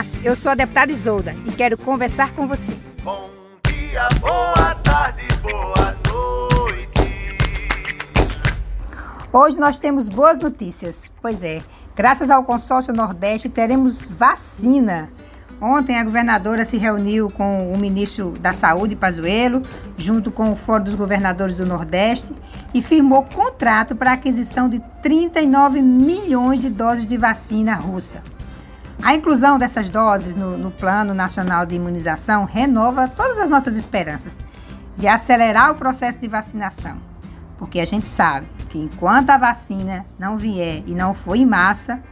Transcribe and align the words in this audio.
Olá, 0.00 0.06
eu 0.24 0.34
sou 0.34 0.50
a 0.50 0.54
deputada 0.54 0.90
Isolda 0.90 1.34
e 1.46 1.52
quero 1.52 1.76
conversar 1.76 2.32
com 2.32 2.46
você. 2.46 2.74
Bom 3.02 3.28
dia, 3.66 4.08
boa 4.18 4.74
tarde, 4.76 5.26
boa 5.42 5.94
noite. 6.08 7.28
Hoje 9.30 9.60
nós 9.60 9.78
temos 9.78 10.08
boas 10.08 10.38
notícias. 10.38 11.12
Pois 11.20 11.42
é, 11.42 11.60
graças 11.94 12.30
ao 12.30 12.44
consórcio 12.44 12.94
Nordeste 12.94 13.50
teremos 13.50 14.06
vacina. 14.06 15.10
Ontem 15.60 15.98
a 15.98 16.04
governadora 16.04 16.64
se 16.64 16.78
reuniu 16.78 17.28
com 17.28 17.70
o 17.70 17.78
ministro 17.78 18.30
da 18.40 18.54
Saúde, 18.54 18.96
Pazuello, 18.96 19.60
junto 19.98 20.30
com 20.30 20.50
o 20.50 20.56
Fórum 20.56 20.84
dos 20.84 20.94
Governadores 20.94 21.58
do 21.58 21.66
Nordeste 21.66 22.32
e 22.72 22.80
firmou 22.80 23.24
contrato 23.24 23.94
para 23.94 24.12
a 24.12 24.14
aquisição 24.14 24.66
de 24.66 24.80
39 25.02 25.82
milhões 25.82 26.62
de 26.62 26.70
doses 26.70 27.04
de 27.04 27.18
vacina 27.18 27.74
russa. 27.74 28.22
A 29.02 29.14
inclusão 29.14 29.58
dessas 29.58 29.88
doses 29.88 30.34
no, 30.34 30.58
no, 30.58 30.70
Plano 30.70 31.14
Nacional 31.14 31.64
de 31.64 31.74
Imunização 31.74 32.44
renova 32.44 33.08
todas 33.08 33.38
as 33.38 33.48
nossas 33.48 33.76
esperanças 33.76 34.36
de 34.96 35.08
acelerar 35.08 35.70
o 35.70 35.76
processo 35.76 36.18
de 36.18 36.28
vacinação, 36.28 36.98
porque 37.58 37.80
a 37.80 37.86
gente 37.86 38.08
sabe 38.08 38.46
que 38.68 38.78
enquanto 38.78 39.30
a 39.30 39.38
vacina 39.38 40.04
não 40.18 40.36
vier 40.36 40.82
e 40.86 40.94
não 40.94 41.14
for 41.14 41.34
em 41.34 41.46
massa, 41.46 42.02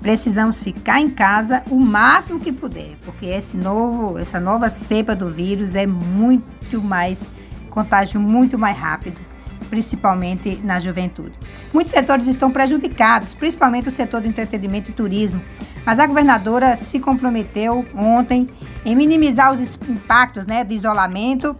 precisamos 0.00 0.60
ficar 0.60 1.00
em 1.00 1.08
casa 1.08 1.62
o 1.70 1.78
máximo 1.78 2.40
que 2.40 2.50
puder, 2.50 2.96
porque 3.04 3.26
esse 3.26 3.56
novo, 3.56 4.18
essa 4.18 4.40
nova 4.40 4.68
cepa 4.68 5.14
do 5.14 5.30
vírus 5.30 5.76
é 5.76 5.86
muito 5.86 6.82
mais 6.82 7.30
contágio 7.70 8.20
muito 8.20 8.58
mais 8.58 8.76
rápido 8.76 9.31
principalmente 9.72 10.60
na 10.62 10.78
juventude. 10.78 11.32
Muitos 11.72 11.92
setores 11.92 12.26
estão 12.26 12.50
prejudicados, 12.50 13.32
principalmente 13.32 13.88
o 13.88 13.90
setor 13.90 14.20
do 14.20 14.28
entretenimento 14.28 14.90
e 14.90 14.92
turismo, 14.92 15.42
mas 15.86 15.98
a 15.98 16.06
governadora 16.06 16.76
se 16.76 17.00
comprometeu 17.00 17.82
ontem 17.94 18.50
em 18.84 18.94
minimizar 18.94 19.50
os 19.50 19.78
impactos 19.88 20.44
né, 20.44 20.62
do 20.62 20.74
isolamento 20.74 21.56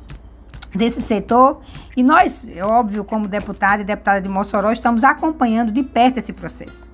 desse 0.75 1.01
setor 1.01 1.63
e 1.97 2.03
nós, 2.03 2.51
óbvio, 2.63 3.03
como 3.03 3.27
deputada 3.27 3.81
e 3.81 3.85
deputada 3.87 4.21
de 4.21 4.29
Mossoró, 4.29 4.71
estamos 4.71 5.03
acompanhando 5.05 5.73
de 5.73 5.83
perto 5.83 6.19
esse 6.19 6.35
processo. 6.35 6.87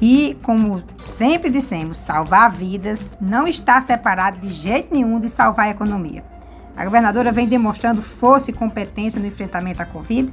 E, 0.00 0.36
como 0.42 0.82
sempre 0.98 1.50
dissemos, 1.50 1.98
salvar 1.98 2.50
vidas 2.50 3.16
não 3.20 3.46
está 3.46 3.80
separado 3.80 4.40
de 4.40 4.48
jeito 4.48 4.92
nenhum 4.92 5.20
de 5.20 5.30
salvar 5.30 5.66
a 5.66 5.70
economia. 5.70 6.24
A 6.78 6.84
governadora 6.84 7.32
vem 7.32 7.48
demonstrando 7.48 8.00
força 8.00 8.52
e 8.52 8.54
competência 8.54 9.18
no 9.20 9.26
enfrentamento 9.26 9.82
à 9.82 9.84
Covid. 9.84 10.32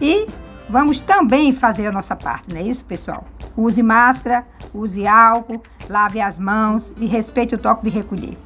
E 0.00 0.26
vamos 0.66 1.02
também 1.02 1.52
fazer 1.52 1.86
a 1.86 1.92
nossa 1.92 2.16
parte, 2.16 2.50
não 2.50 2.56
é 2.56 2.62
isso, 2.62 2.82
pessoal? 2.86 3.26
Use 3.54 3.82
máscara, 3.82 4.46
use 4.72 5.06
álcool, 5.06 5.62
lave 5.90 6.22
as 6.22 6.38
mãos 6.38 6.90
e 6.98 7.06
respeite 7.06 7.54
o 7.54 7.58
toque 7.58 7.84
de 7.84 7.90
recolher. 7.90 8.38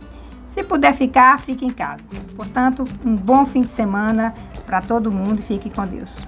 Se 0.48 0.64
puder 0.64 0.94
ficar, 0.94 1.38
fique 1.38 1.64
em 1.64 1.70
casa. 1.70 2.02
Portanto, 2.34 2.82
um 3.04 3.14
bom 3.14 3.46
fim 3.46 3.60
de 3.60 3.70
semana 3.70 4.34
para 4.66 4.80
todo 4.80 5.12
mundo 5.12 5.38
e 5.38 5.42
fique 5.42 5.70
com 5.70 5.86
Deus. 5.86 6.18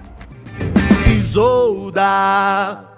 Isolda. 1.09 2.98